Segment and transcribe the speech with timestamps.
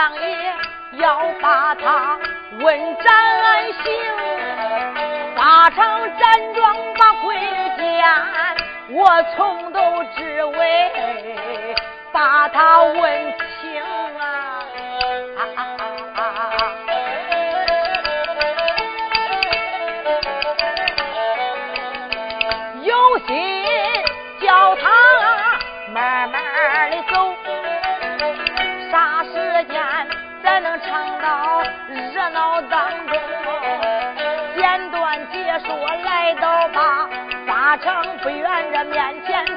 [0.00, 0.54] 上爷
[0.92, 2.18] 要把他
[2.58, 3.06] 问斩
[3.84, 3.92] 刑，
[5.36, 5.76] 打成
[6.16, 7.36] 站桩把鬼
[7.76, 8.02] 见，
[8.92, 10.90] 我从头至尾
[12.12, 13.34] 把他问。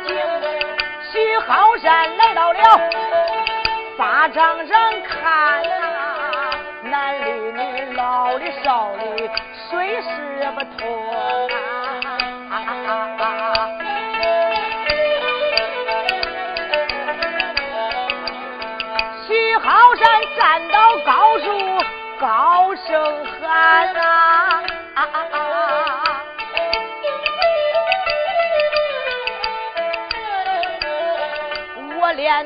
[0.07, 0.15] 经
[1.11, 2.59] 许浩山来到了
[3.97, 6.49] 法场上看呐
[6.83, 9.29] 男的女老的少的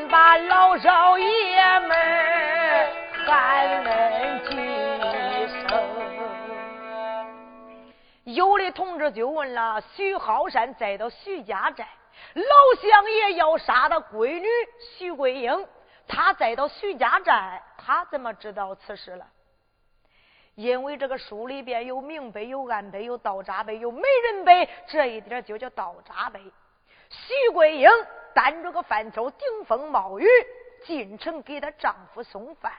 [0.10, 1.98] 把老少爷们
[3.26, 4.56] 喊问几
[5.48, 5.84] 声。
[8.24, 11.88] 有的同志就问了：徐浩山再到徐家寨，
[12.34, 14.48] 老乡爷要杀他闺女
[14.98, 15.68] 徐桂英，
[16.08, 19.26] 他再到徐家寨，他怎么知道此事了？
[20.56, 26.40] 因为这个书里边有明碑、有暗碑、有道札碑、有美人碑，这一点就叫道札碑。
[27.10, 27.90] 徐桂英。
[28.38, 30.28] 担着个饭抽，顶风冒雨
[30.86, 32.72] 进城给她丈夫送饭。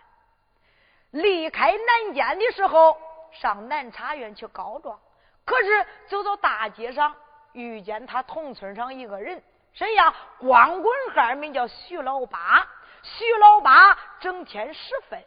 [1.10, 2.96] 离开南监的时候，
[3.32, 5.00] 上南茶院去告状。
[5.44, 7.12] 可是走到大街上，
[7.54, 9.42] 遇见他同村上一个人，
[9.72, 10.14] 谁呀？
[10.38, 12.64] 光棍汉，名叫徐老八。
[13.02, 15.24] 徐老八整天拾粪，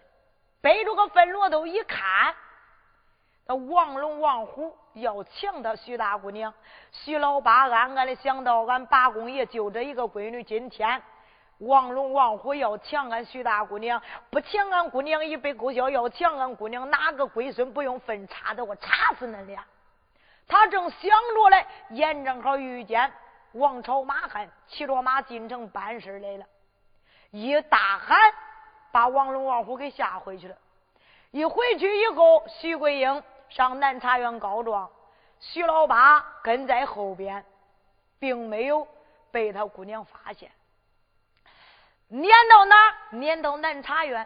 [0.62, 2.34] 背着个粪箩头，一看。
[3.56, 6.53] 王龙、王虎要抢他徐大姑娘，
[6.91, 11.01] 徐老八暗暗的想到：俺八公爷就这一个闺女，今天
[11.59, 18.66] 王龙、王虎要抢俺徐大姑娘，不抢俺姑娘一杯勾销，要抢俺姑娘，哪个龟孙不用粪插的？
[18.66, 19.63] 我插死恁俩！
[20.47, 23.12] 他正想着嘞，眼正好遇见
[23.53, 26.45] 王朝马汉骑着马进城办事来了，
[27.31, 28.18] 一大喊，
[28.91, 30.56] 把王龙、王虎给吓回去了。
[31.31, 33.23] 一回去以后，徐桂英。
[33.51, 34.89] 上南茶园告状，
[35.41, 37.45] 徐老八跟在后边，
[38.17, 38.88] 并没有
[39.29, 40.50] 被他姑娘发现。
[42.07, 42.75] 撵到哪？
[43.12, 44.25] 撵到南茶园。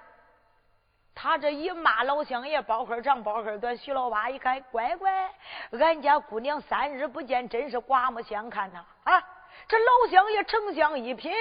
[1.15, 5.33] 他这一骂老乡爷包黑长包黑短，徐老八一看，乖乖，
[5.71, 8.85] 俺家姑娘三日不见，真是刮目相看呐！
[9.05, 9.23] 啊，
[9.67, 11.33] 这老乡爷丞相一品，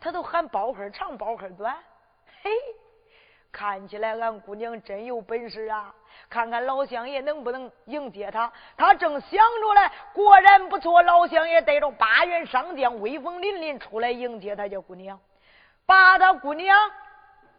[0.00, 1.76] 他都喊包黑长包黑短，
[2.42, 2.50] 嘿，
[3.54, 5.94] 看起来俺姑娘真有本事啊！
[6.28, 8.50] 看看老乡爷能不能迎接她？
[8.76, 11.00] 他正想着嘞，果然不错。
[11.02, 15.20] 老乡爷带着八员上将，威风凛凛出来迎接他家姑娘，
[15.86, 16.76] 把他姑娘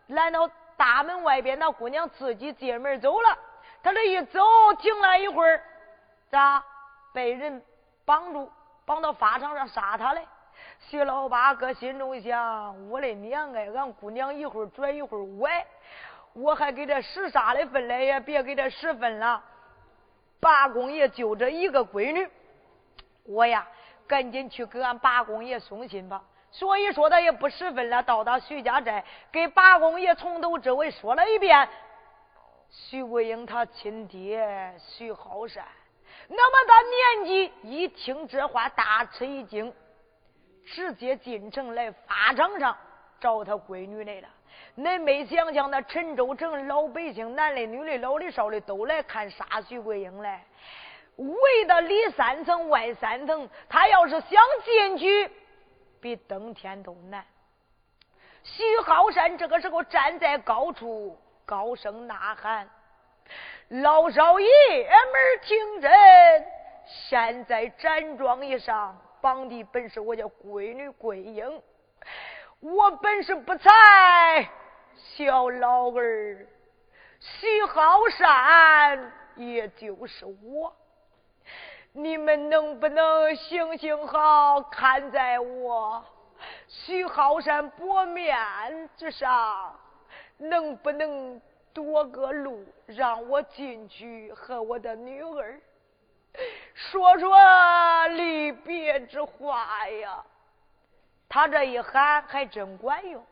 [0.07, 1.57] 拦到大门外边。
[1.57, 3.38] 那姑娘自己进门走了。
[3.81, 4.42] 他这一走，
[4.77, 5.63] 停了一会儿，
[6.30, 6.62] 咋
[7.13, 7.63] 被人
[8.03, 8.51] 绑住，
[8.86, 10.27] 绑到法场上杀他嘞？
[10.80, 15.66] 徐老八搁心中想：我的娘哎，俺姑娘一会儿拽一会儿歪。
[16.33, 19.44] 我还给这十杀的分来，也别给这十分了。
[20.39, 22.30] 八公爷就这一个闺女，
[23.24, 23.68] 我呀
[24.06, 26.22] 赶紧去给俺八公爷送信吧。
[26.51, 31.68] 所以说他也不十分了，到达徐家寨，给八公爷从头至尾说了一遍。
[32.69, 35.66] 徐桂英他亲爹徐浩山，
[36.28, 39.74] 那么大年纪，一听这话大吃一惊，
[40.65, 42.75] 直接进城来法场上。
[43.17, 44.27] 找他闺女来了。
[44.77, 50.44] 恁没想想，那陈州城老百姓，男的、女的、老的、少的，都来看杀徐桂英来，
[51.15, 53.50] 围的里三层外三层。
[53.69, 54.29] 他要是想
[54.63, 55.31] 进去，
[56.01, 57.25] 比登天都难。
[58.44, 62.69] 徐浩山这个时候站在高处，高声呐喊
[63.81, 65.91] ：“老少爷们听真！
[66.85, 68.95] 现在站桩以上
[69.25, 71.60] 绑的本是我家闺女桂英，
[72.60, 73.72] 我本是不才。”
[74.94, 76.48] 小老儿，
[77.19, 80.72] 徐浩山，也就是我。
[81.92, 86.06] 你们能不能行行好，看在我
[86.68, 88.38] 徐浩山薄面
[88.95, 89.75] 之上，
[90.38, 91.42] 能不能
[91.74, 95.60] 多个路，让我进去和我的女儿
[96.73, 100.23] 说说离别之话呀？
[101.27, 103.25] 他这一喊，还真管用。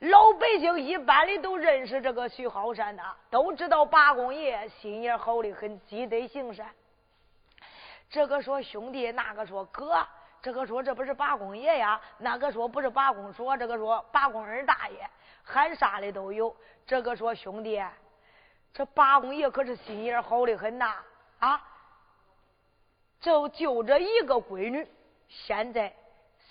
[0.00, 6.66] 老百姓一般的都认识这个徐浩山呐，都知道八公爷心眼好的很，积德行善。
[8.10, 10.06] 这个说兄弟，那个说哥，
[10.42, 15.08] 这个说这不是八公爷呀，那个说不是八公说，这个说八公二大爷，
[15.44, 16.54] 喊啥的都有。
[16.86, 17.82] 这个说兄弟，
[18.72, 20.96] 这八公爷可是心眼好的很呐
[21.38, 21.62] 啊！
[23.20, 24.86] 就就这一个闺女，
[25.28, 25.92] 现在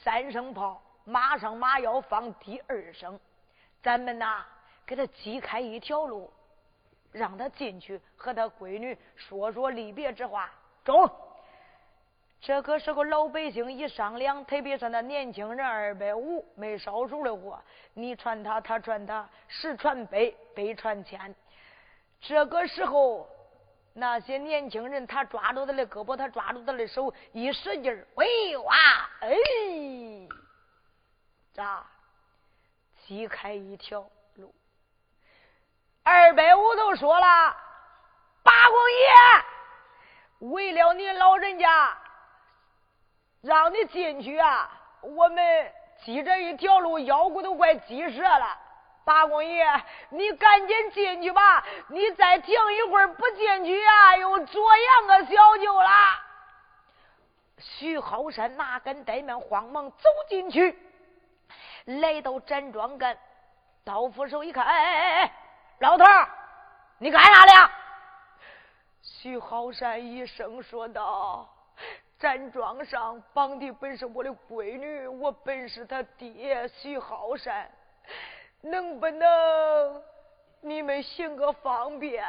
[0.04, 3.20] 三声炮，马上马要放第二声。
[3.82, 4.46] 咱们呐，
[4.86, 6.32] 给他挤开一条路，
[7.12, 10.52] 让他进去和他闺女说说离别之话。
[10.84, 11.10] 中。
[12.42, 17.60] 这个时候老百姓一商量，特别是那年轻人二百五没烧熟的货，
[17.94, 21.34] 你传他，他传他，十传百，百传千。
[22.22, 23.28] 这个时候，
[23.98, 28.76] 那些年轻人他抓住他的胳膊，他抓住他的手，一使劲儿，喂哇，
[29.22, 29.30] 哎，
[31.54, 31.86] 咋？
[33.08, 34.06] 挤开一条
[34.36, 34.54] 路，
[36.04, 37.56] 二百五都说了，
[38.44, 41.98] 八公爷，为了你老人家，
[43.42, 44.70] 让你进去啊！
[45.02, 45.72] 我们
[46.04, 48.60] 挤这一条路，腰骨都快挤折了。
[49.06, 49.66] 八公爷，
[50.10, 51.64] 你赶紧进去吧！
[51.90, 55.90] 你再停一会儿不进去啊，又左阳个小舅了。
[57.60, 60.78] 徐浩山哪敢怠慢，慌忙走进去。
[61.86, 63.16] 来到站桩杆，
[63.84, 65.34] 刀斧手一看，哎哎哎，
[65.80, 66.04] 老头
[66.98, 67.72] 你干啥的？
[69.02, 71.48] 徐浩山一声说道
[72.18, 77.70] ：“站桩上绑的本是我的闺女，我本是他爹徐浩山，
[78.66, 80.04] 能不能
[80.62, 82.24] 你们行个方便，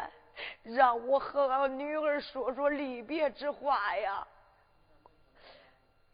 [0.63, 4.27] 让我和俺女儿说说离别之话呀？”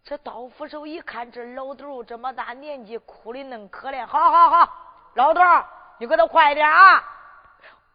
[0.04, 4.04] 这刀斧手一看，这老头这么大年纪，哭的恁可怜。
[4.04, 4.72] 好好好，
[5.14, 5.40] 老头
[5.98, 7.02] 你给他快点啊！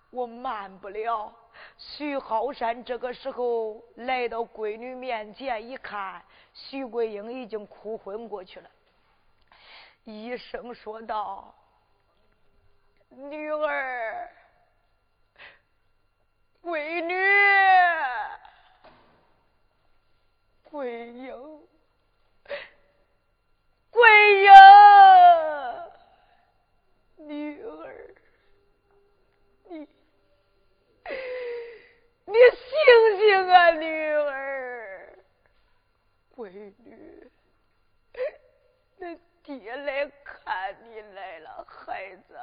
[0.09, 1.33] 我慢不了。
[1.77, 8.69] 徐浩山这个时候来到闺女面前，一看，徐桂英已经哭昏过去了，
[10.05, 11.53] 医生说道
[13.09, 14.29] ：“女儿，
[16.61, 17.13] 闺女，
[20.69, 21.67] 闺英。”
[23.89, 24.05] 闺
[24.43, 24.47] 英，
[27.27, 28.15] 女儿，
[29.69, 29.87] 你
[32.25, 32.69] 你醒
[33.17, 35.17] 醒啊，女儿，
[36.35, 37.31] 闺女，
[38.99, 42.39] 恁爹来看你来了，孩子，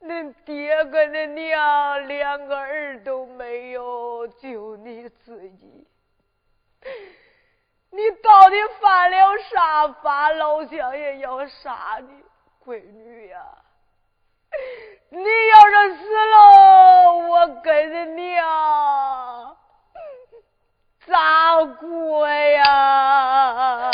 [0.00, 5.86] 恁爹跟恁娘两个儿都没有，就你自己。
[7.90, 10.30] 你到底犯了啥法？
[10.30, 12.22] 老乡爷要杀你
[12.64, 13.44] 闺女呀！
[15.10, 19.56] 你要是死了，我跟着娘
[21.06, 23.90] 咋过呀？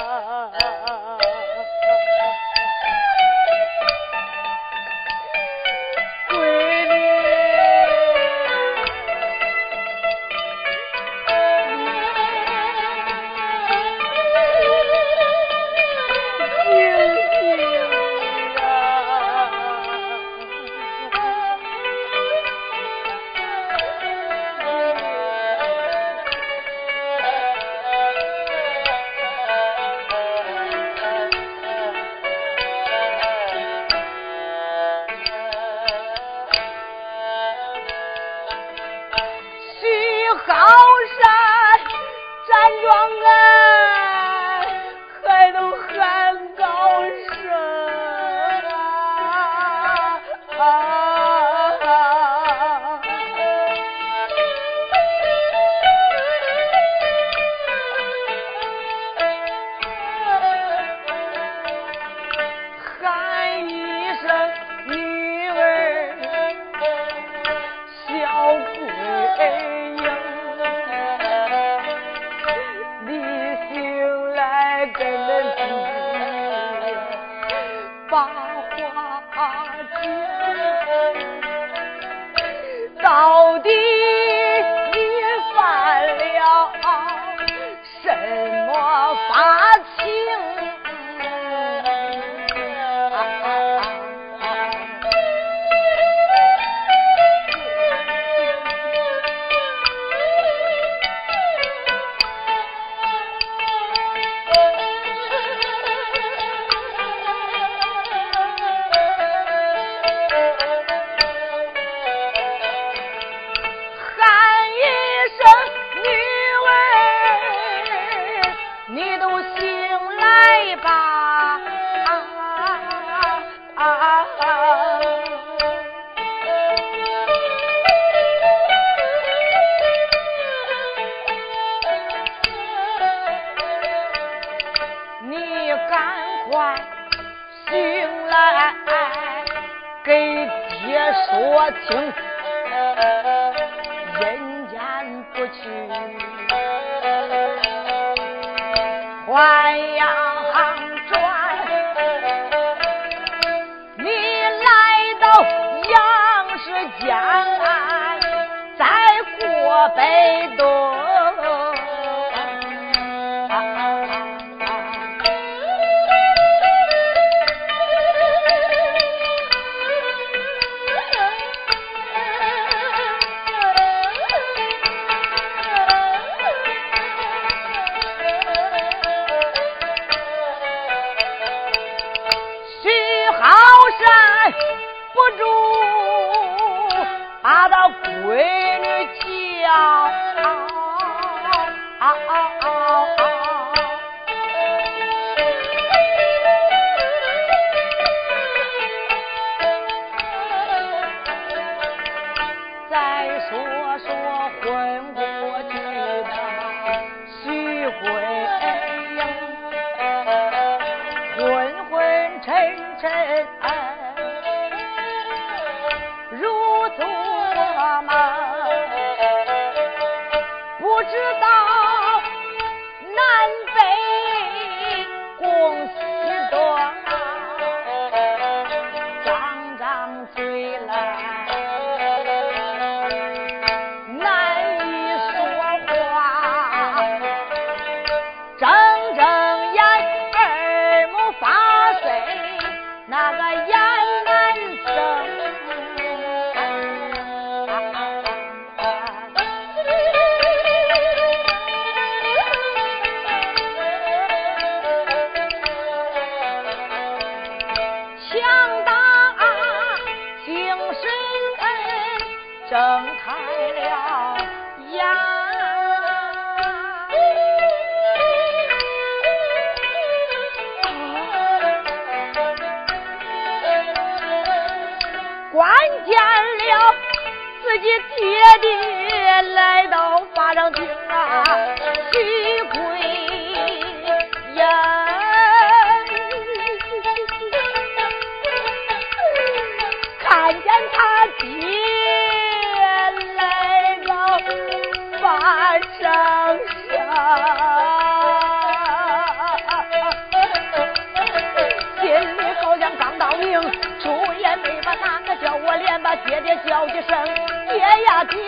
[306.69, 307.25] 叫一声
[307.69, 308.39] 爹呀爹，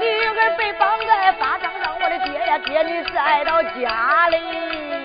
[0.00, 5.01] 女儿被绑在法场上，我的爹呀爹，你带到家里。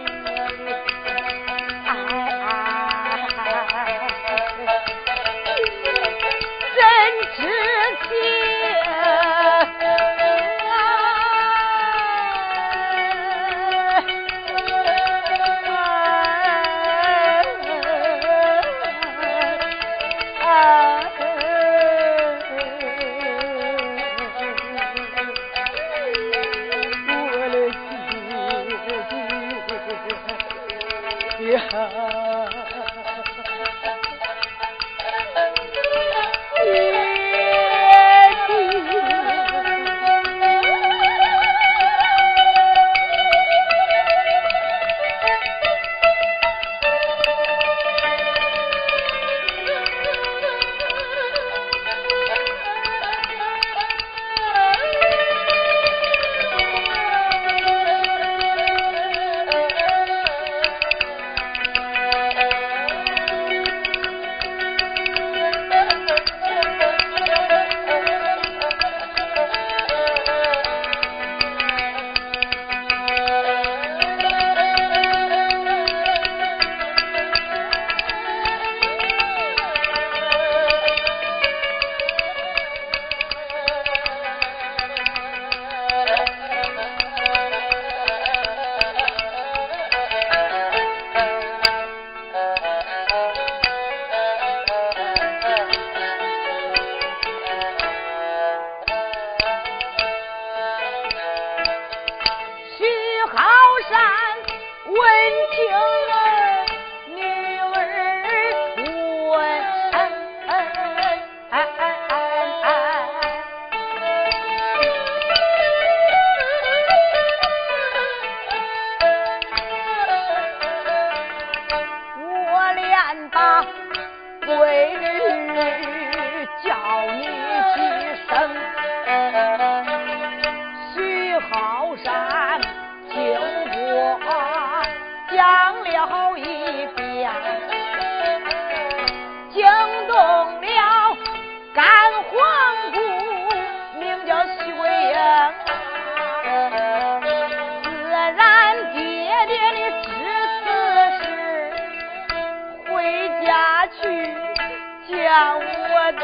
[155.39, 156.21] 我的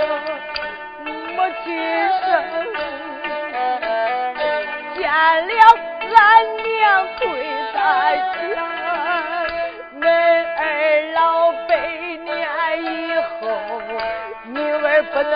[1.06, 1.66] 母亲
[2.20, 2.22] 生，
[4.96, 5.02] 见
[5.48, 5.54] 了
[6.16, 6.18] 俺
[6.58, 6.64] 娘
[7.20, 7.22] 对
[7.74, 7.76] 他
[8.56, 8.56] 讲，
[10.02, 10.04] 恁
[10.58, 10.60] 二
[11.14, 11.22] 老
[11.68, 11.70] 百
[12.26, 12.26] 年
[12.84, 12.86] 以
[13.40, 13.42] 后，
[14.46, 15.34] 女儿不能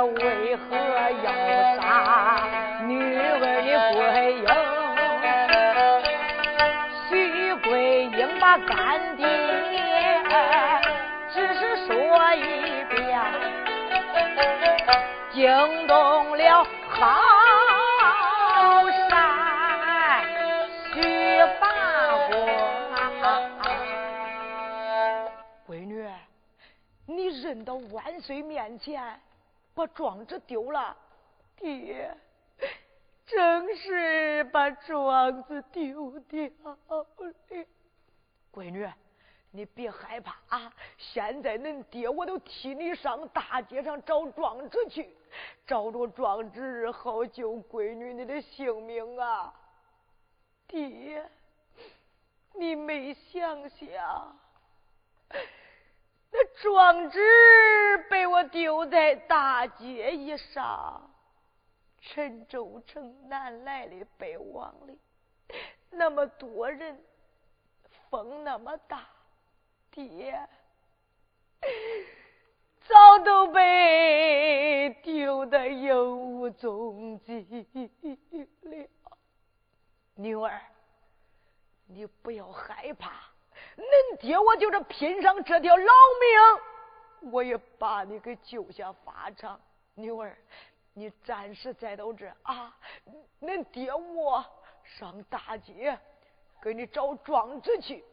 [0.00, 0.76] 为何
[1.22, 1.32] 要
[1.76, 1.82] 杀
[2.86, 3.46] 女儿的
[3.92, 4.00] 桂
[4.38, 4.46] 英？
[7.08, 7.10] 徐
[7.56, 9.26] 桂英把干爹
[11.32, 11.92] 只是说
[12.34, 12.38] 一
[12.88, 13.20] 遍，
[15.32, 16.90] 惊动了好
[19.10, 19.12] 山
[20.92, 20.94] 徐
[21.60, 21.64] 八
[22.30, 22.32] 公。
[25.66, 26.08] 闺女，
[27.06, 29.02] 你认到万岁面前，
[29.74, 30.96] 把庄子丢了，
[31.56, 32.16] 爹，
[33.26, 37.06] 正是把庄子丢掉了。
[38.52, 38.86] 闺女，
[39.50, 40.72] 你别害怕啊！
[40.98, 45.16] 现在恁爹我都替你上大街上找庄子去，
[45.66, 49.54] 找着庄子好救闺女你的性命啊！
[50.68, 51.26] 爹，
[52.54, 54.36] 你没想想，
[56.32, 57.18] 那状纸
[58.08, 61.10] 被我丢在大街一上，
[62.00, 64.96] 陈州城南来的北往的，
[65.90, 66.98] 那么多人，
[68.08, 69.06] 风那么大，
[69.90, 70.48] 爹
[72.80, 77.46] 早都被丢得有无踪迹
[78.62, 78.88] 了。
[80.14, 80.60] 女儿，
[81.86, 83.31] 你不要害怕，
[83.82, 89.60] 恁爹我就是拼上这条老命，我也把你给救下法场。
[89.94, 90.36] 女儿，
[90.94, 92.74] 你暂时在到这啊，
[93.40, 94.44] 恁爹我
[94.84, 95.98] 上大街
[96.62, 98.04] 给你找状纸去。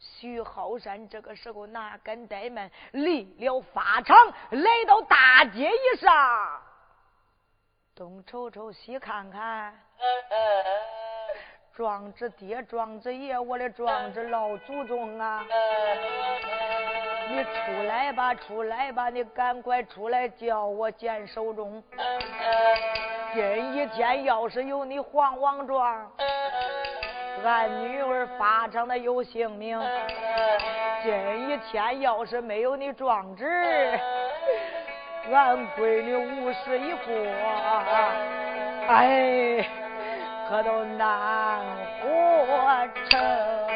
[0.00, 4.16] 徐浩山这个时候哪敢怠慢，离了法场，
[4.50, 6.62] 来到大街一上，
[7.94, 9.80] 东瞅瞅，西看看，
[11.76, 15.44] 壮子爹，壮子爷，我的壮子老祖宗啊！
[17.28, 21.82] 你出来吧，出来吧，你赶快出来叫我见守中。
[23.34, 26.08] 今一天要是有你黄王庄。
[27.42, 29.76] 俺女儿法场的有性命，
[31.02, 33.44] 今一天要是没有你壮子，
[35.32, 37.12] 俺闺女无事一过，
[38.86, 39.68] 哎，
[40.54, 41.66] 可都难
[42.00, 43.73] 活成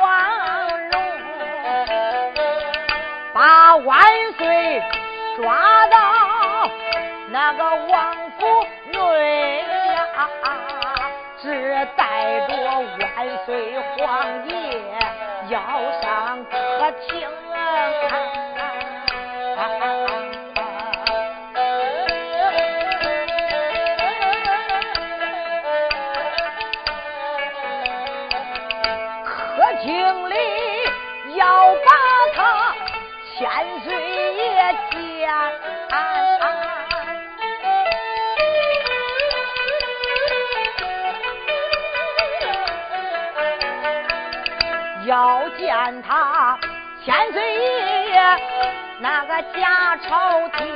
[0.00, 0.10] 王
[0.90, 0.94] 荣，
[3.34, 4.02] 把万
[4.38, 4.82] 岁。
[5.36, 5.98] 抓到
[7.28, 10.18] 那个王府内呀，
[11.42, 14.54] 只带着万岁皇爷
[15.50, 15.60] 要
[16.00, 17.28] 上客厅。
[45.86, 46.58] 见他
[47.04, 48.20] 千岁爷
[48.98, 50.66] 那个假朝廷，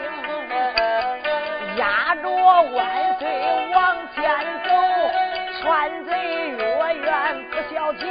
[1.77, 3.29] 压着万岁
[3.75, 4.23] 往前
[4.65, 4.71] 走，
[5.61, 6.11] 川贼
[6.51, 8.07] 越远不消停。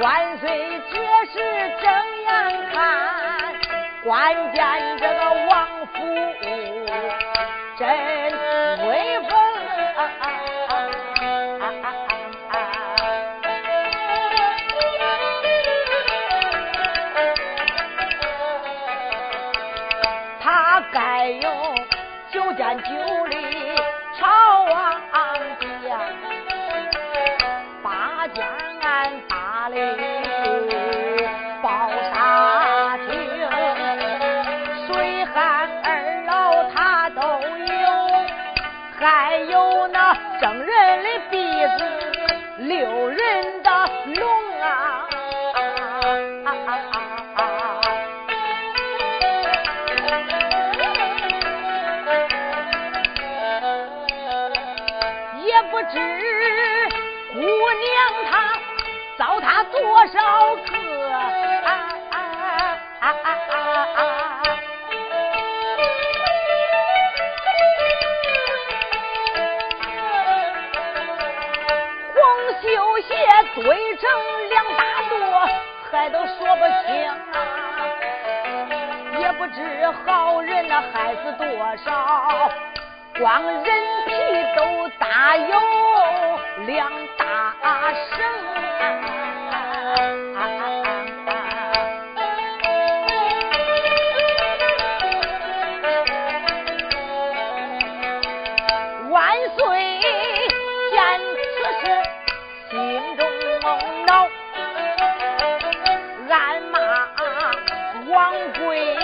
[0.00, 0.98] 万岁这
[1.32, 1.38] 是
[1.80, 1.88] 睁
[2.26, 2.28] 眼
[2.72, 3.54] 看，
[4.02, 4.66] 关键
[4.98, 5.98] 这个王府
[7.78, 7.86] 真
[22.60, 23.36] 九里
[24.18, 25.00] 朝王
[25.82, 25.98] 家，
[27.82, 28.46] 八江
[28.82, 30.19] 岸大雷。
[60.12, 60.70] 少个？
[72.12, 72.22] 黄
[72.60, 73.14] 绣鞋
[73.54, 73.62] 堆
[73.96, 74.02] 成
[74.48, 75.14] 两大垛，
[75.90, 76.88] 还都说不清
[77.32, 77.34] 啊！
[79.18, 79.58] 也不知
[80.04, 81.46] 好人那害死多
[81.84, 82.50] 少。
[83.18, 83.64] 光人
[84.06, 84.10] 皮
[84.56, 85.60] 都大有
[86.66, 87.54] 两大
[87.92, 88.18] 绳，
[99.10, 99.58] 万岁
[100.92, 100.96] 见
[101.34, 101.48] 此
[101.80, 101.82] 事，
[102.70, 102.76] 心
[103.16, 103.20] 中
[104.06, 104.10] 恼。
[106.28, 106.76] 暗骂
[108.08, 108.96] 王贵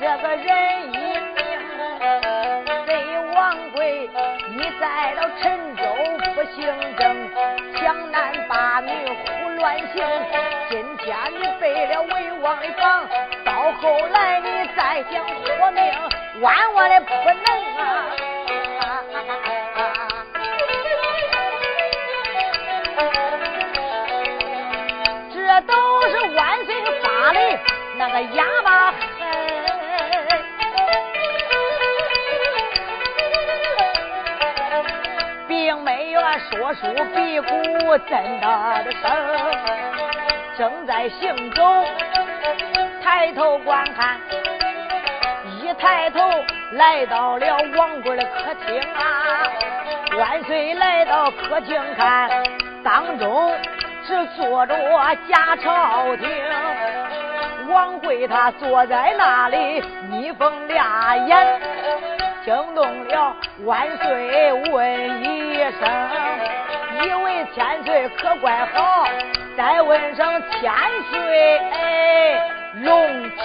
[0.00, 0.48] 这个人，
[0.92, 1.38] 一命
[2.84, 2.90] 非
[3.34, 3.36] 王
[3.70, 4.10] 贵。
[4.50, 5.82] 你在了陈州
[6.34, 6.60] 不，行
[6.96, 7.00] 政
[7.76, 8.32] 向南。
[9.76, 10.36] 女胡乱行。
[10.68, 13.08] 今天你背了魏王的房，
[13.44, 15.82] 到后来你再想活命，
[16.40, 17.34] 万万的不能
[17.78, 18.06] 啊！
[25.34, 25.72] 这都
[26.08, 27.40] 是万岁发的
[27.96, 28.44] 那个哑
[36.82, 37.46] 说书比鼓
[38.08, 39.10] 真的声，
[40.58, 41.62] 正在行走，
[43.00, 44.18] 抬头观看，
[45.60, 46.18] 一抬头
[46.72, 49.46] 来到了王贵的客厅啊！
[50.18, 52.28] 万岁来到客厅看，
[52.82, 53.54] 当中
[54.04, 54.74] 只坐着
[55.28, 56.28] 假朝廷，
[57.68, 61.62] 王贵他坐在那里眯缝俩眼。
[62.44, 65.88] 惊动了万岁，问一声，
[67.04, 69.04] 以为千岁可怪好，
[69.56, 70.72] 再问声千
[71.10, 72.40] 岁
[72.84, 73.40] 龙体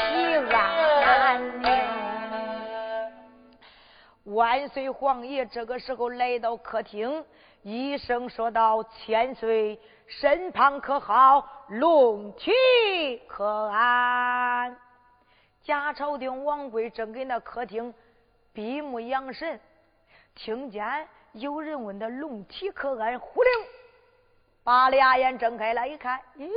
[0.53, 1.67] 安宁。
[4.25, 7.25] 万岁皇爷这个时候来到客厅，
[7.63, 11.43] 一声说道：“千岁身旁可好？
[11.69, 12.51] 龙体
[13.27, 14.77] 可安？”
[15.65, 17.91] 贾朝廷王贵正给那客厅
[18.53, 19.59] 闭目养神，
[20.35, 23.19] 听见有人问他龙体可安？
[23.19, 23.51] 忽灵
[24.63, 26.49] 把俩眼睁开来一看，咦，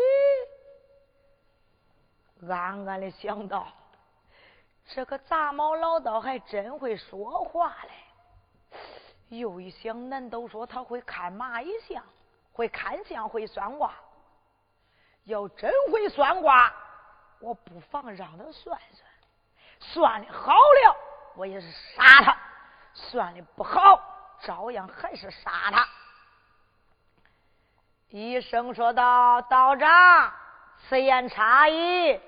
[2.49, 3.67] 暗暗的想到。
[4.93, 8.79] 这个杂毛老道还真会说话嘞！
[9.29, 12.03] 又一想，难道说他会看蚂蚁相，
[12.53, 13.95] 会看相，会算卦？
[15.25, 16.75] 要真会算卦，
[17.39, 19.09] 我不妨让他算算。
[19.79, 20.97] 算的好了，
[21.37, 22.37] 我也是杀他；
[22.93, 24.03] 算的不好，
[24.43, 25.87] 照样还是杀他。
[28.09, 30.33] 医生说道：“道长，
[30.89, 32.21] 此言差矣。”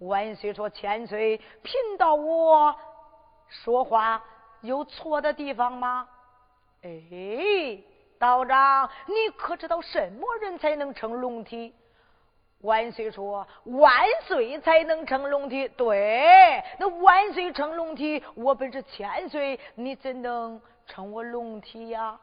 [0.00, 2.74] 万岁说：“千岁，贫道我
[3.48, 4.22] 说话
[4.62, 6.08] 有错的地方吗？”
[6.82, 7.78] 哎，
[8.18, 11.72] 道长，你可知道什么人才能称龙体？
[12.62, 20.60] 万岁说：“万岁才能称龙体。”对，那万岁称龙体，我本是千岁，你怎能
[20.92, 22.20] 称我龙体呀？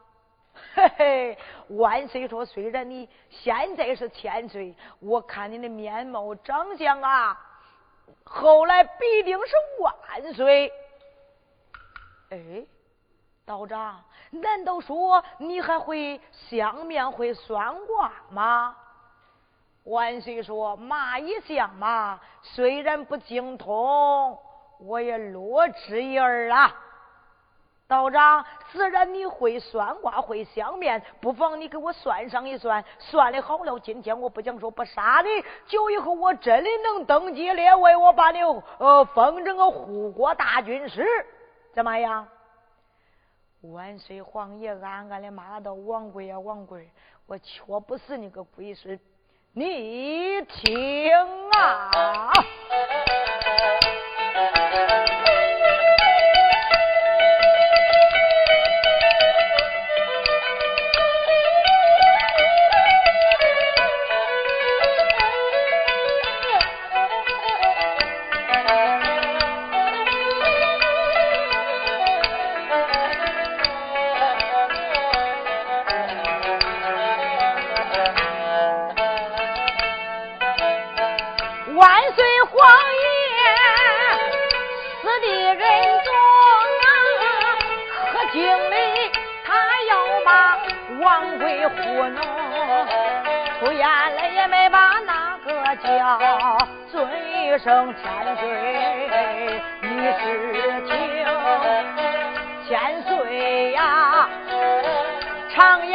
[0.74, 1.38] 嘿嘿，
[1.70, 7.36] 万岁说：“虽然你现在是千岁，我看你的面貌长相啊。”
[8.22, 10.72] 后来必定是万岁。
[12.30, 12.64] 哎，
[13.44, 18.76] 道长，难道说你还会相面会算卦吗？
[19.82, 24.38] 万岁说：“嘛一相嘛，虽然不精通，
[24.78, 26.72] 我也略知一二啊。”
[27.90, 32.84] 道长，自然你会算卦，会相面，不妨你给我算上一算。
[33.00, 38.38] 算的好了，今天我不讲说不杀你，就以后我真的能登基列位，我把你
[38.78, 41.04] 呃封成个护国大军师，
[41.74, 42.28] 怎么样？
[43.62, 46.88] 万岁皇爷暗暗的骂道：“王贵呀，王贵，
[47.26, 49.00] 我却不是你个鬼孙，
[49.52, 51.12] 你听
[51.50, 52.30] 啊！”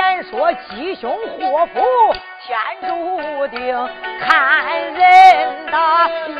[0.05, 1.81] 言说吉凶祸福
[2.45, 2.55] 天
[2.87, 3.89] 注定，
[4.21, 5.77] 看人的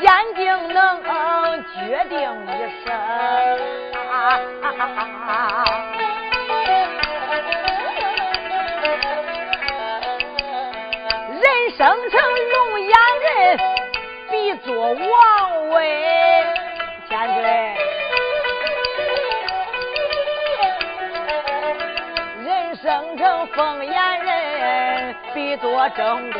[0.02, 1.02] 眼睛能
[1.74, 2.50] 决定一
[2.86, 2.94] 生。
[11.32, 11.44] 人
[11.76, 12.22] 生成
[12.54, 12.90] 龙眼
[13.22, 13.60] 人，
[14.30, 15.74] 比作王位
[17.10, 17.75] 千岁。
[22.86, 26.40] 生成凤眼人，比作正宫。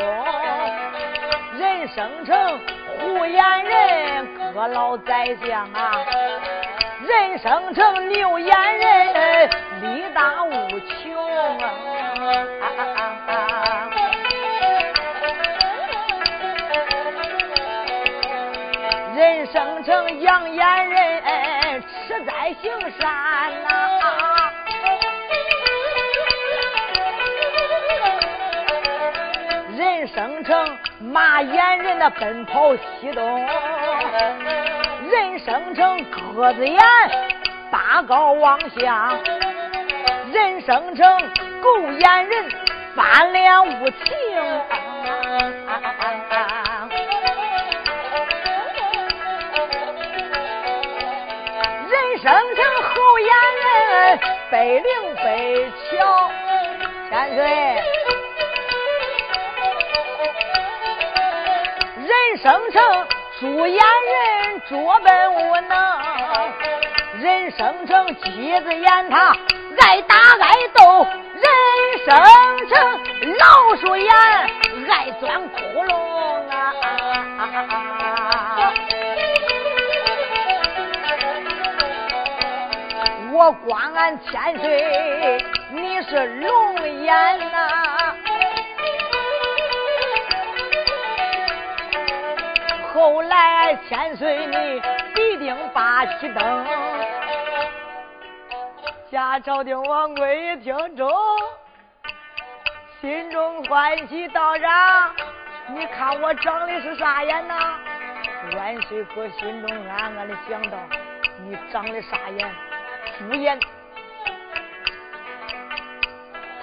[1.58, 2.60] 人生成
[3.00, 6.06] 虎眼人，阁老宰相啊。
[7.02, 9.50] 人生成牛眼人，
[9.82, 11.16] 力大无穷
[11.64, 11.66] 啊。
[19.16, 24.45] 人生成羊眼人，吃斋行善呐；
[30.06, 33.44] 人生成马眼人的奔跑西东；
[35.10, 36.80] 人生成鸽子眼，
[37.72, 39.16] 大高望下；
[40.32, 41.20] 人生成
[41.60, 42.46] 狗眼人，
[42.96, 44.16] 翻脸无情。
[51.90, 54.20] 人生成猴眼人，
[54.52, 56.30] 背灵背巧，
[57.10, 58.05] 千岁。
[62.38, 63.08] 生成
[63.40, 65.72] 猪眼人拙笨无能
[67.22, 69.34] 人生成鸡子眼他
[69.80, 71.46] 爱打爱斗人
[72.06, 72.14] 生
[72.68, 72.76] 成
[73.38, 74.12] 老鼠眼
[74.90, 75.94] 爱钻窟窿
[76.50, 76.74] 啊。
[83.32, 85.38] 我光俺千岁
[85.72, 87.16] 你是龙眼
[87.52, 87.85] 啊
[92.96, 94.82] 后来千岁你
[95.14, 96.66] 必定把旗登，
[99.12, 101.12] 夏朝廷王贵一听中，
[103.02, 105.14] 心中欢喜道长，
[105.76, 107.78] 你看我长的是啥眼呐？
[108.56, 110.78] 万岁可心中暗暗的想到，
[111.44, 112.50] 你长的啥眼？
[113.20, 113.62] 敷衍。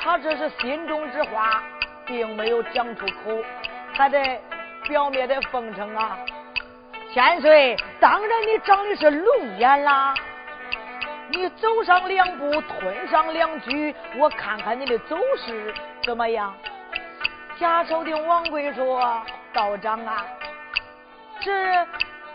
[0.00, 1.62] 他这是心中之话，
[2.06, 3.44] 并没有讲出口，
[3.92, 4.40] 还得
[4.88, 6.18] 表面的奉承啊。
[7.12, 10.14] 千岁，当然你长的是龙眼啦。
[11.28, 16.54] 你走上两步，吞上两句，我看看你的走势怎么样？
[17.58, 20.26] 假朝的王贵说：“道长啊。”
[21.40, 21.52] 这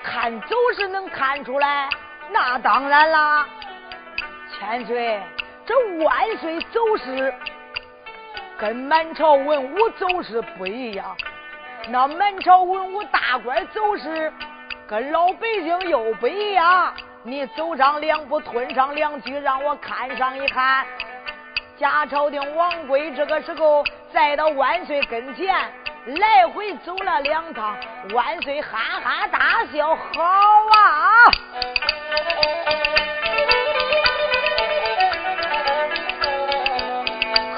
[0.03, 1.89] 看走势能看出来，
[2.31, 3.47] 那当然啦。
[4.57, 5.21] 千岁，
[5.65, 7.33] 这万岁走势
[8.57, 11.15] 跟满朝文武走势不一样。
[11.89, 14.31] 那满朝文武大官走势
[14.87, 16.93] 跟老百姓又不一样。
[17.23, 20.85] 你走上两步，吞上两句，让我看上一看。
[21.77, 25.55] 贾朝廷王贵这个时候再到万岁跟前。
[26.19, 27.77] 来回走了两趟，
[28.13, 30.23] 万岁哈哈大笑，好
[30.71, 31.25] 啊！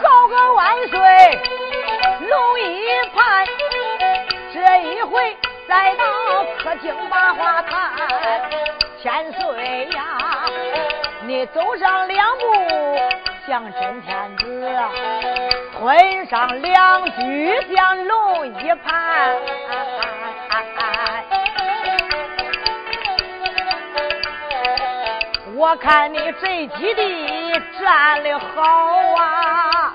[0.02, 1.40] 好个万岁
[2.28, 3.46] 龙一盘，
[5.00, 6.04] 一回再到
[6.62, 7.94] 客厅把话谈，
[9.02, 10.46] 千岁呀，
[11.22, 12.44] 你走上两步。
[13.48, 14.78] 像真天子，
[15.74, 19.38] 吞上两句像龙一盘。
[25.56, 28.62] 我看你这几地站的好
[29.18, 29.89] 啊，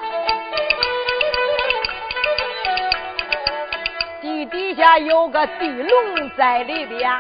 [4.46, 7.10] 底下有个地龙在里边。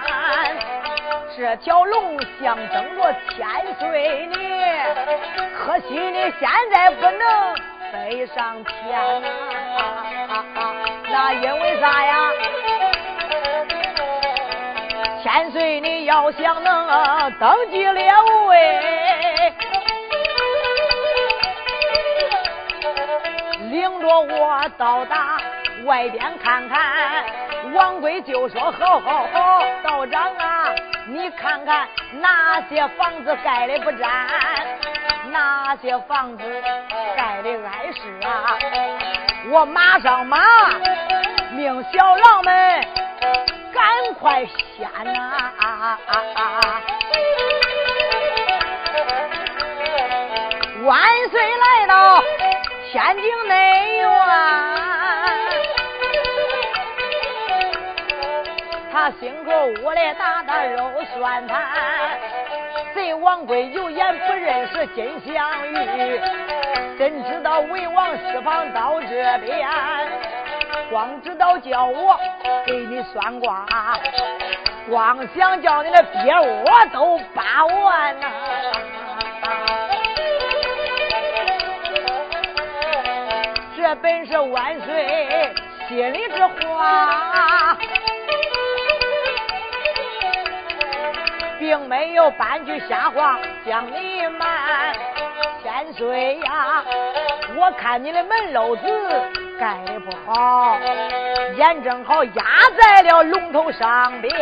[1.36, 3.46] 这条龙象征着千
[3.78, 4.36] 岁你，
[5.56, 7.54] 可惜你现在不能
[7.90, 10.06] 飞上天啊！
[11.10, 12.30] 那因为啥呀？
[15.22, 18.12] 千岁你要想能登基列
[18.46, 18.80] 位，
[23.70, 25.40] 领着我到达
[25.84, 27.24] 外边看看。
[27.72, 30.68] 王贵就说：好好好，道长啊！
[31.08, 31.88] 你看看
[32.20, 34.26] 哪些房子盖的不沾，
[35.30, 36.44] 哪些房子
[37.16, 38.56] 盖的碍事啊！
[39.50, 40.38] 我马上马
[41.52, 42.86] 命小郎们
[43.72, 44.44] 赶快
[44.76, 45.98] 掀呐！
[50.84, 52.22] 万岁来到
[52.92, 54.83] 天津内院。
[59.04, 59.52] 他心口
[59.82, 61.62] 屋里打打肉酸盘，
[62.94, 66.18] 贼王贵有眼不认识金镶玉，
[66.96, 69.68] 怎知道魏王私房到这边？
[70.88, 72.18] 光知道叫我
[72.64, 73.66] 给你算卦，
[74.88, 78.26] 光想叫你的鳖窝都扒完呐！
[83.76, 85.54] 这本是万岁
[85.90, 87.76] 心里之话。
[91.64, 94.92] 并没有半句瞎话将你瞒，
[95.62, 96.84] 千岁呀！
[97.56, 98.82] 我看你的门楼子
[99.58, 100.76] 盖的不好，
[101.56, 102.44] 眼正好压
[102.78, 104.38] 在了龙头上边，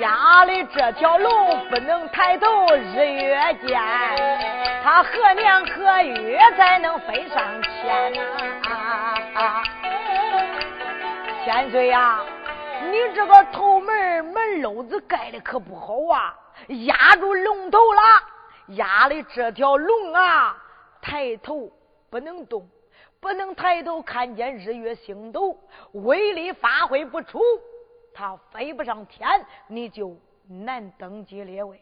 [0.00, 3.80] 压的这条龙不能抬头日月见，
[4.84, 9.62] 它何年何月才能飞上天呐？
[11.42, 12.18] 千岁呀！
[12.90, 16.38] 你这个头门门篓子盖的可不好啊，
[16.86, 18.00] 压住龙头了，
[18.68, 20.56] 压的这条龙啊，
[21.00, 21.70] 抬头
[22.10, 22.68] 不能动，
[23.20, 25.56] 不能抬头看见日月星斗，
[25.92, 27.40] 威力发挥不出，
[28.12, 29.28] 它飞不上天，
[29.68, 30.16] 你就
[30.48, 31.80] 难登基列位。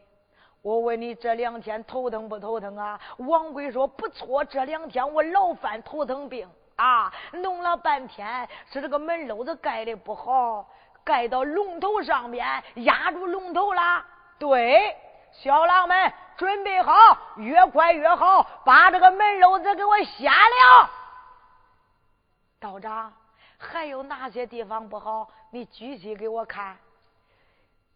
[0.63, 3.01] 我问你这两天头疼不头疼啊？
[3.19, 6.47] 王贵说不错，这两天我老犯头疼病
[6.77, 10.69] 啊，弄了半天是这个门篓子盖的不好。
[11.11, 14.05] 盖到龙头上边，压住龙头了。
[14.39, 14.97] 对，
[15.33, 16.93] 小郎们准备好，
[17.35, 20.89] 越快越好，把这个门篓子给我掀了。
[22.61, 23.13] 道长，
[23.59, 25.29] 还有哪些地方不好？
[25.51, 26.77] 你具体给我看。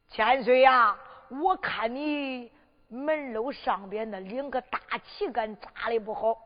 [0.09, 0.97] 千岁呀，
[1.29, 2.51] 我看你
[2.89, 6.37] 门楼上边那两个大旗杆扎的不好。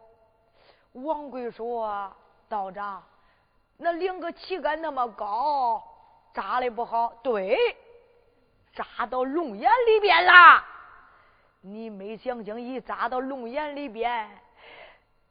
[0.92, 2.12] 王贵说
[2.46, 3.02] ：“道长，
[3.78, 5.82] 那两个旗杆那么高，
[6.38, 7.12] 扎的不好。
[7.20, 7.58] 对，
[8.72, 10.64] 扎到龙眼里边了。
[11.62, 14.30] 你没想想，一扎到龙眼里边，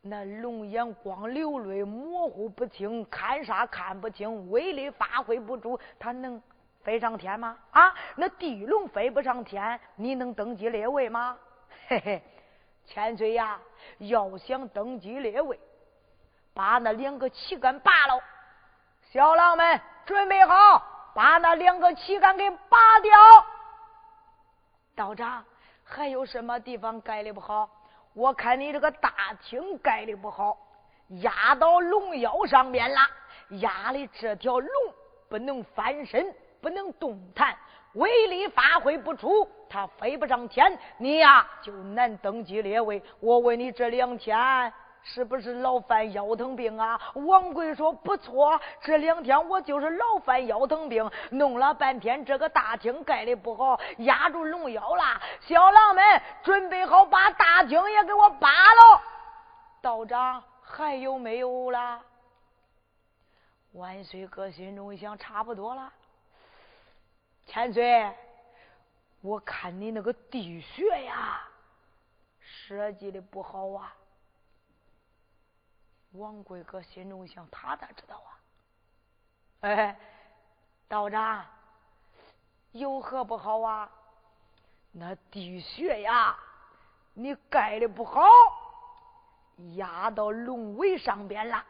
[0.01, 6.41] 那龙眼光流泪，模糊不清，看啥看不清，威力发挥不住，他能？”
[6.84, 7.58] 飞上天吗？
[7.72, 11.38] 啊，那地龙飞不上天，你能登基列位吗？
[11.88, 12.22] 嘿嘿，
[12.86, 13.60] 千岁呀，
[13.97, 15.60] 要想登基列位，
[16.53, 18.24] 把那两个旗杆拔了。
[19.12, 20.82] 小郎们准备好，
[21.18, 23.11] 把那两个旗杆给拔掉。
[24.95, 25.43] 道长，
[25.84, 27.68] 还有什么地方盖的不好？
[28.13, 29.11] 我看你这个大
[29.41, 30.55] 厅盖的不好，
[31.22, 33.01] 压到龙腰上面了，
[33.61, 34.70] 压的这条龙
[35.28, 36.32] 不能翻身。
[36.59, 37.55] 不能动弹，
[37.93, 43.01] 威力发挥不出，它飞不上天，你呀就难登基列位。
[43.20, 46.99] 我问你这两天是不是老犯腰疼病啊？
[47.15, 55.21] 王贵说不错，这两天我就是老犯腰疼病，弄了半天这个大厅盖的不好，压住龙腰了。
[55.41, 59.01] 小郎们准备好，把大厅也给我扒了。
[59.81, 62.01] 道长还有没有啦？
[63.73, 65.93] 万岁哥心中一想，差不多了。
[67.45, 68.13] 千岁，
[69.21, 71.41] 我看你那个地穴呀，
[72.41, 73.93] 设计的不好啊。
[76.14, 78.30] 王贵哥心中想，他咋知道啊？
[79.62, 79.99] 哎，
[80.88, 81.45] 道长，
[82.72, 83.89] 有何不好啊？
[84.91, 86.38] 那地穴呀，
[87.14, 88.22] 你盖的不好，
[89.76, 91.64] 压到龙尾上边了，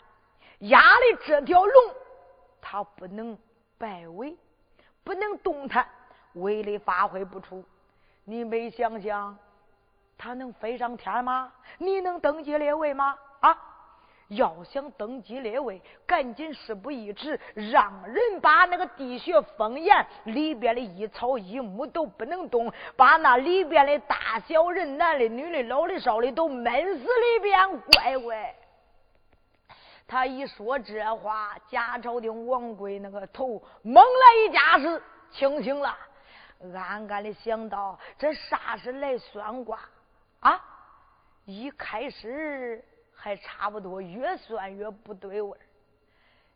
[0.59, 1.95] 压的这条龙，
[2.61, 3.37] 它不能
[3.77, 4.37] 摆尾。
[5.03, 5.87] 不能动弹，
[6.33, 7.63] 威力发挥不出。
[8.25, 9.37] 你没想想，
[10.17, 11.53] 他能飞上天吗？
[11.77, 13.17] 你能登基列位吗？
[13.39, 13.57] 啊！
[14.29, 27.79] 要想登基列位，赶紧事不宜迟，让人把那个地穴封严，里边的一草一木都不能动，把那里边的大小人、男的、女的、老的、少的都闷死里边。
[27.79, 28.55] 乖乖！
[30.05, 35.01] 他一说这话，贾朝廷王贵那个头猛来一架势，
[35.31, 35.97] 清醒了，
[36.73, 39.79] 暗暗的想到：这啥是来算卦
[40.39, 40.61] 啊？
[41.45, 42.83] 一开始
[43.27, 45.59] 还差不多，越算越不对味儿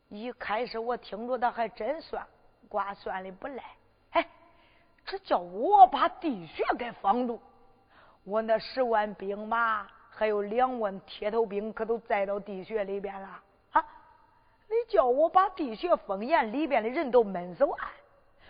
[0.08, 2.26] 一开始我听着他还真算
[2.70, 3.64] 卦算的不赖，
[4.12, 4.26] 哎，
[5.04, 7.42] 这叫我把地穴给封住，
[8.24, 9.86] 我那十万兵马。
[10.14, 13.42] 还有两万铁头兵，可都栽到地穴里边了
[13.72, 13.84] 啊！
[14.68, 17.92] 你叫我把地穴封严，里边的人都闷走啊！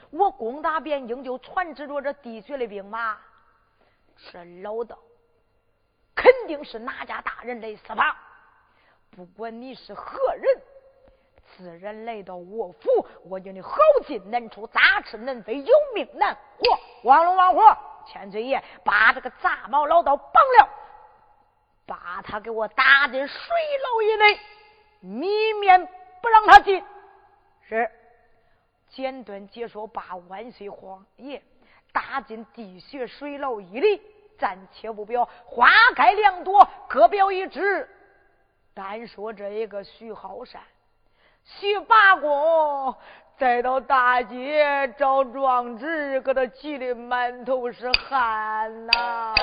[0.09, 3.17] 我攻打汴京，就传旨着这地穴的兵马。
[4.17, 4.97] 这老道
[6.21, 8.15] 肯定是哪家大人来私访，
[9.09, 10.61] 不管你是何人，
[11.57, 16.79] 自然来到我府，我叫你好进难出，杂吃难飞，有命难活。
[17.01, 17.59] 王龙王虎，
[18.05, 20.69] 千岁爷把这个杂毛老道绑了。
[21.87, 23.39] 把他给我打进水
[23.83, 24.39] 牢以内，
[24.99, 25.89] 米面
[26.21, 26.83] 不让他进。
[27.67, 27.89] 是，
[28.89, 31.41] 简短解说，把万岁皇爷
[31.91, 33.99] 打进地穴水牢以里，
[34.41, 35.29] 暂且不表。
[35.45, 37.87] 花开两朵，各表一枝。
[38.73, 40.59] 单说这一个徐浩山，
[41.45, 42.95] 徐八公
[43.37, 49.35] 再到大街找壮志，给他急得满头是汗呐。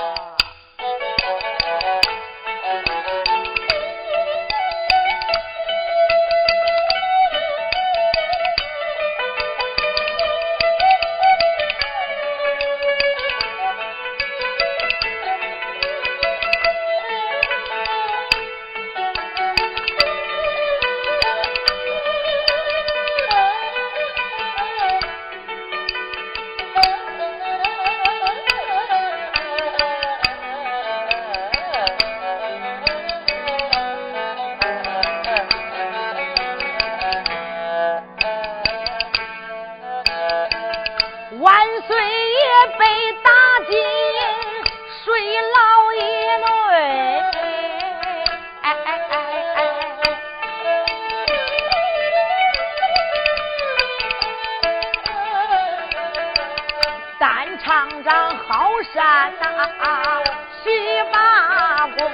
[57.68, 60.22] 厂长好善呐啊啊啊
[60.64, 60.70] 洗
[61.12, 62.10] 把工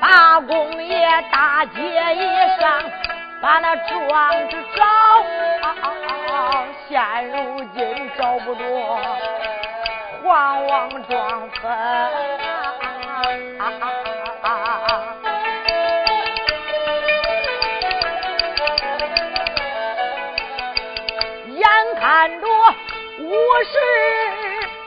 [0.00, 1.78] 把工也打劫
[2.14, 2.82] 一上
[3.42, 4.82] 把那庄子找
[5.68, 8.98] 啊现如今找不着
[10.24, 13.22] 黄王庄坟啊啊
[13.58, 13.99] 啊啊
[23.50, 23.74] 午时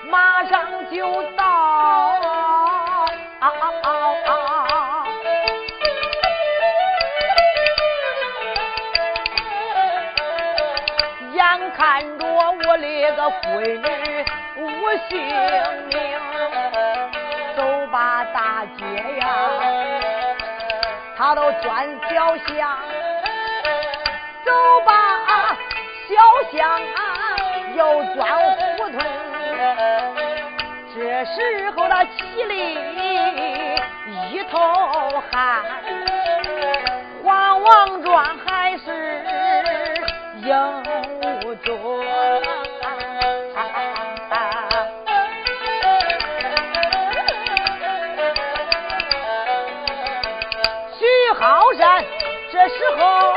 [0.09, 0.55] 马上
[0.89, 1.41] 就到。
[11.33, 13.43] 眼看着我的个闺
[13.75, 13.85] 女
[14.55, 14.63] 无
[15.09, 15.11] 性
[15.89, 15.93] 命，
[17.57, 17.59] 走
[17.91, 18.79] 吧大街
[19.19, 19.23] 呀，
[21.17, 22.79] 他都转小巷，
[24.45, 24.51] 走
[24.85, 24.89] 吧
[26.07, 26.13] 小
[26.57, 26.79] 巷
[27.75, 27.81] 又
[28.15, 28.42] 转，
[31.23, 32.75] 这时候他气里
[34.33, 34.59] 一头
[35.31, 35.63] 汗，
[37.23, 39.23] 黄王庄还是
[40.41, 40.83] 应。
[41.63, 42.03] 中，
[50.99, 51.05] 徐
[51.39, 52.03] 浩然
[52.51, 53.33] 这时候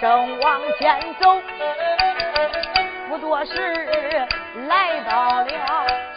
[0.00, 1.42] 正往前走，
[3.08, 3.74] 不多时
[4.68, 5.46] 来到了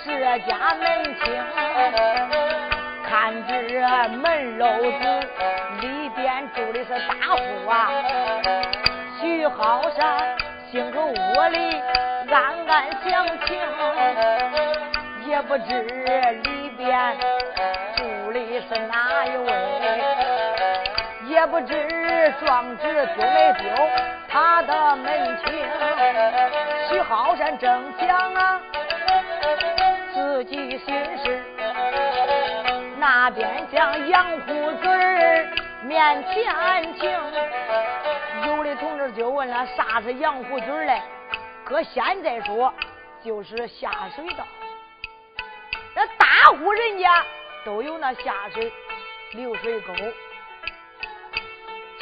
[0.05, 1.33] 这家门厅，
[3.07, 3.53] 看这
[4.09, 5.03] 门楼子
[5.81, 7.39] 里边住的是大户
[7.69, 7.89] 啊，
[9.21, 10.01] 徐浩山。
[10.73, 11.13] 进个屋
[11.51, 11.81] 里
[12.31, 13.59] 暗暗想情，
[15.27, 17.15] 也不知里边
[17.95, 19.47] 住的是哪一位，
[21.27, 23.69] 也不知壮志丢没丢
[24.27, 25.63] 他的门情。
[26.89, 28.59] 徐浩山正想啊，
[30.23, 31.43] 自己心事，
[32.97, 35.47] 那边向杨虎嘴
[35.83, 37.11] 面前请。
[38.47, 41.01] 有的同志就问了：啥是洋湖嘴嘞？
[41.65, 42.73] 搁现在说，
[43.21, 44.45] 就是下水道。
[45.93, 47.25] 那大户人家
[47.65, 48.71] 都有那下水
[49.33, 49.93] 流水沟。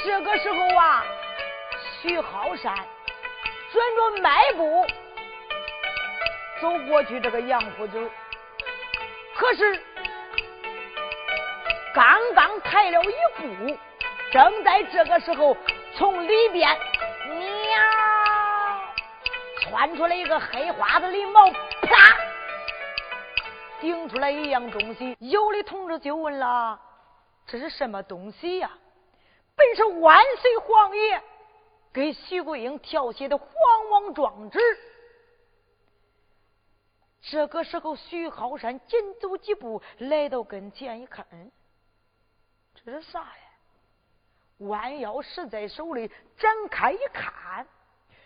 [0.06, 1.04] 这个时候啊，
[2.04, 4.86] 徐浩山转着迈步
[6.62, 8.10] 走过去这个洋湖嘴，
[9.36, 9.84] 可是
[11.94, 13.78] 刚刚抬了一步，
[14.32, 15.58] 正在这个时候。
[15.94, 16.70] 从里边，
[17.28, 17.40] 喵，
[19.60, 21.52] 窜出来一个黑花子狸猫，
[21.82, 22.18] 啪，
[23.82, 25.18] 顶出来一样东西。
[25.20, 26.80] 有的同志就问了
[27.46, 28.72] ：“这是什么东西呀？”
[29.54, 31.22] 本是万岁皇爷
[31.94, 33.50] 给徐桂英调写的皇
[33.92, 34.60] 王状纸。
[37.22, 41.52] 这个时候，徐浩山紧走几步来到跟前，一看，嗯，
[42.84, 43.28] 这是啥呀？
[44.60, 47.66] 弯腰拾在手里，展开一看，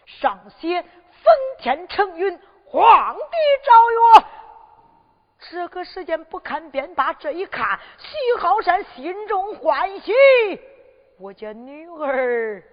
[0.06, 0.82] 上写
[1.24, 4.26] “奉天承运，皇帝诏曰”。
[5.50, 10.14] 这个时间不看便罢，这一看，徐浩山心中欢喜，
[11.20, 12.64] 我家女儿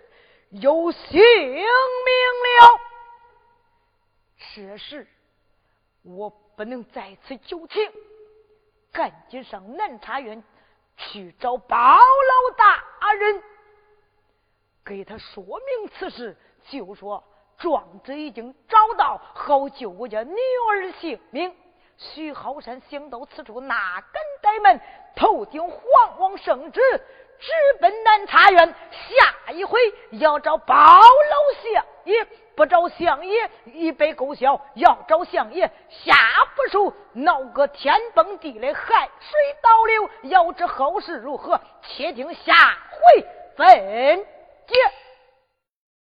[0.51, 1.63] 有性命
[2.61, 2.81] 了。
[4.55, 5.07] 这时
[6.03, 7.93] 我不能在此久停，
[8.93, 10.43] 赶紧上南茶院
[10.97, 13.43] 去找包老大人。
[14.85, 16.37] 给他说明此事，
[16.69, 17.23] 就说
[17.57, 20.35] 壮子已经找到，好救我家女
[20.71, 21.55] 儿性命。
[21.97, 24.81] 徐浩山想到此处，哪敢怠慢，
[25.15, 26.81] 头顶皇王圣旨，
[27.39, 28.75] 直奔南茶院。
[28.91, 29.79] 下一回
[30.13, 36.15] 要找包老相爷，不找相爷一杯勾销；要找相爷下
[36.55, 40.11] 不手，闹个天崩地裂，海水倒流。
[40.23, 42.53] 要知后事如何，且听下
[42.91, 43.27] 回
[43.57, 44.27] 分。
[44.67, 44.75] 解。